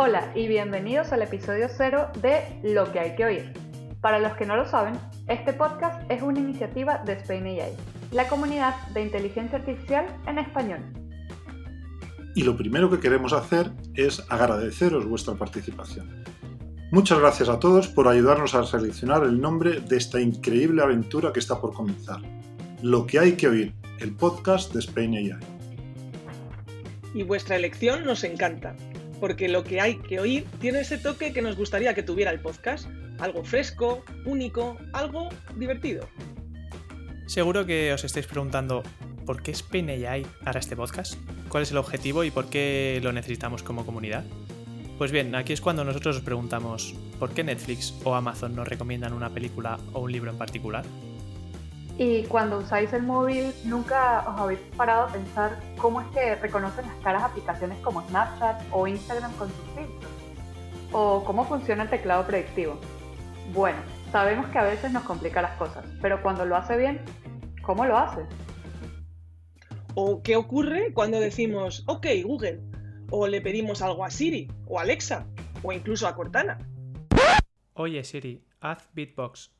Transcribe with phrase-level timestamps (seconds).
[0.00, 3.52] Hola y bienvenidos al episodio cero de Lo que hay que oír.
[4.00, 4.94] Para los que no lo saben,
[5.26, 7.72] este podcast es una iniciativa de Spain AI,
[8.12, 10.78] la comunidad de inteligencia artificial en español.
[12.36, 16.22] Y lo primero que queremos hacer es agradeceros vuestra participación.
[16.92, 21.40] Muchas gracias a todos por ayudarnos a seleccionar el nombre de esta increíble aventura que
[21.40, 22.20] está por comenzar.
[22.82, 25.58] Lo que hay que oír, el podcast de Spain AI.
[27.14, 28.76] Y vuestra elección nos encanta
[29.20, 32.40] porque lo que hay que oír tiene ese toque que nos gustaría que tuviera el
[32.40, 32.88] podcast.
[33.18, 36.08] Algo fresco, único, algo divertido.
[37.26, 38.82] Seguro que os estáis preguntando,
[39.26, 41.14] ¿por qué SpainAI hará este podcast?
[41.48, 44.24] ¿Cuál es el objetivo y por qué lo necesitamos como comunidad?
[44.98, 49.12] Pues bien, aquí es cuando nosotros os preguntamos, ¿por qué Netflix o Amazon nos recomiendan
[49.12, 50.84] una película o un libro en particular?
[52.00, 56.86] Y cuando usáis el móvil, ¿nunca os habéis parado a pensar cómo es que reconocen
[56.86, 60.12] las caras aplicaciones como Snapchat o Instagram con sus filtros?
[60.92, 62.78] ¿O cómo funciona el teclado predictivo?
[63.52, 63.78] Bueno,
[64.12, 67.00] sabemos que a veces nos complica las cosas, pero cuando lo hace bien,
[67.62, 68.20] ¿cómo lo hace?
[69.96, 72.60] ¿O qué ocurre cuando decimos, ok, Google?
[73.10, 75.26] ¿O le pedimos algo a Siri, o Alexa,
[75.64, 76.58] o incluso a Cortana?
[77.74, 79.57] Oye Siri, haz beatbox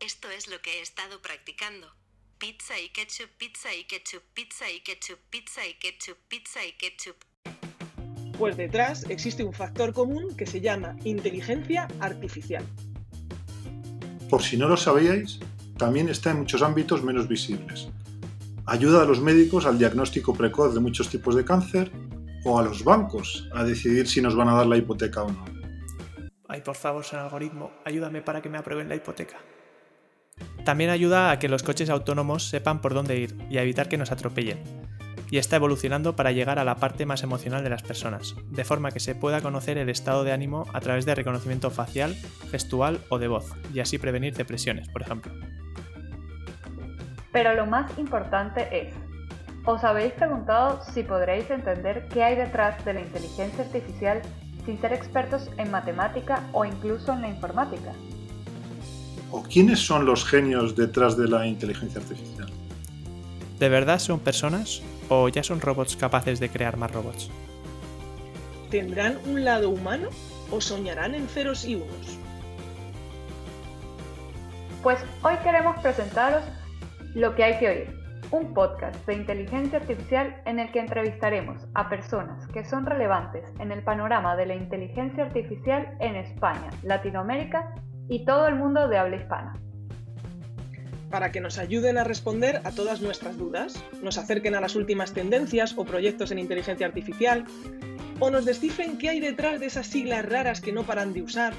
[0.00, 1.88] esto es lo que he estado practicando.
[2.38, 7.16] Pizza y ketchup, pizza y ketchup, pizza y ketchup, pizza y ketchup, pizza y ketchup.
[8.38, 12.64] Pues detrás existe un factor común que se llama inteligencia artificial.
[14.28, 15.40] Por si no lo sabíais,
[15.78, 17.88] también está en muchos ámbitos menos visibles.
[18.66, 21.90] Ayuda a los médicos al diagnóstico precoz de muchos tipos de cáncer
[22.44, 25.44] o a los bancos a decidir si nos van a dar la hipoteca o no.
[26.48, 29.38] Ay, por favor, señor algoritmo, ayúdame para que me aprueben la hipoteca.
[30.66, 33.98] También ayuda a que los coches autónomos sepan por dónde ir y a evitar que
[33.98, 34.58] nos atropellen.
[35.30, 38.90] Y está evolucionando para llegar a la parte más emocional de las personas, de forma
[38.90, 42.16] que se pueda conocer el estado de ánimo a través de reconocimiento facial,
[42.50, 45.32] gestual o de voz, y así prevenir depresiones, por ejemplo.
[47.30, 48.92] Pero lo más importante es,
[49.66, 54.20] ¿os habéis preguntado si podréis entender qué hay detrás de la inteligencia artificial
[54.64, 57.92] sin ser expertos en matemática o incluso en la informática?
[59.30, 62.48] O quiénes son los genios detrás de la inteligencia artificial?
[63.58, 67.30] ¿De verdad son personas o ya son robots capaces de crear más robots?
[68.70, 70.08] ¿Tendrán un lado humano
[70.50, 72.18] o soñarán en ceros y unos?
[74.82, 76.44] Pues hoy queremos presentaros
[77.14, 78.00] Lo que hay que oír,
[78.30, 83.72] un podcast de inteligencia artificial en el que entrevistaremos a personas que son relevantes en
[83.72, 87.74] el panorama de la inteligencia artificial en España, Latinoamérica
[88.08, 89.60] y todo el mundo de habla hispana.
[91.10, 95.12] Para que nos ayuden a responder a todas nuestras dudas, nos acerquen a las últimas
[95.12, 97.44] tendencias o proyectos en inteligencia artificial,
[98.18, 101.54] o nos descifren qué hay detrás de esas siglas raras que no paran de usar,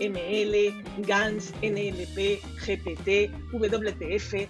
[0.00, 4.48] ML, GANS, NLP, GPT, WTF,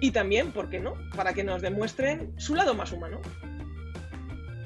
[0.00, 3.20] y también, ¿por qué no?, para que nos demuestren su lado más humano.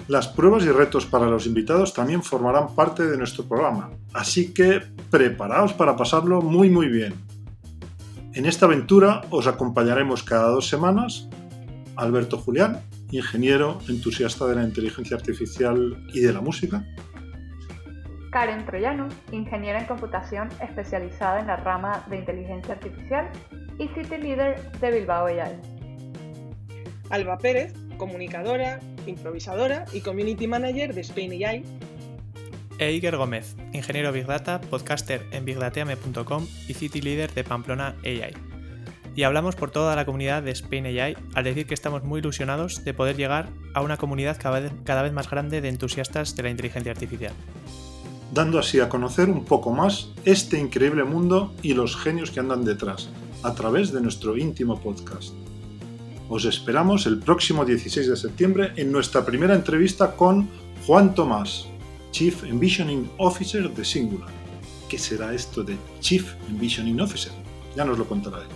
[0.07, 4.83] Las pruebas y retos para los invitados también formarán parte de nuestro programa, así que
[5.11, 7.15] preparaos para pasarlo muy muy bien.
[8.35, 11.29] En esta aventura os acompañaremos cada dos semanas
[11.97, 12.81] Alberto Julián,
[13.13, 16.85] ingeniero entusiasta de la inteligencia artificial y de la música.
[18.31, 23.31] Karen Troyano, ingeniera en computación especializada en la rama de inteligencia artificial
[23.79, 25.57] y City Leader de Bilbao AI.
[27.11, 31.65] Alba Pérez, comunicadora, improvisadora y community manager de Spain AI.
[32.79, 38.35] E Iker Gómez, ingeniero Big Data, podcaster en bigdateame.com y city leader de Pamplona AI.
[39.17, 42.85] Y hablamos por toda la comunidad de Spain AI al decir que estamos muy ilusionados
[42.85, 46.43] de poder llegar a una comunidad cada vez, cada vez más grande de entusiastas de
[46.43, 47.33] la inteligencia artificial.
[48.33, 52.65] Dando así a conocer un poco más este increíble mundo y los genios que andan
[52.65, 53.09] detrás,
[53.45, 55.33] a través de nuestro íntimo podcast.
[56.29, 60.49] Os esperamos el próximo 16 de septiembre en nuestra primera entrevista con
[60.87, 61.67] Juan Tomás,
[62.13, 64.31] Chief Envisioning Officer de Singular.
[64.89, 67.33] ¿Qué será esto de Chief Envisioning Officer?
[67.77, 68.49] Ya nos lo contará él.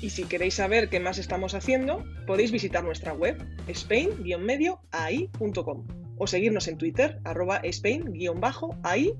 [0.00, 4.26] Y si queréis saber qué más estamos haciendo, podéis visitar nuestra web spain-ai.com
[6.16, 9.14] o seguirnos en Twitter arroba spain-ai-.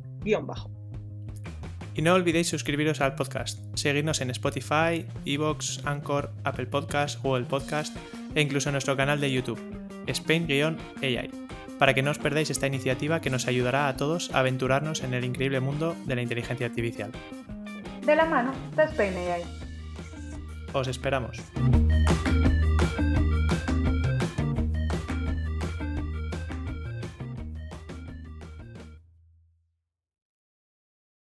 [1.94, 7.96] Y no olvidéis suscribiros al podcast, seguirnos en Spotify, Evox, Anchor, Apple Podcast, Google Podcast
[8.35, 9.61] e incluso en nuestro canal de YouTube,
[10.06, 11.31] Spain-AI,
[11.79, 15.14] para que no os perdáis esta iniciativa que nos ayudará a todos a aventurarnos en
[15.14, 17.12] el increíble mundo de la inteligencia artificial.
[18.05, 19.43] De la mano de Spain AI.
[20.73, 21.38] Os esperamos.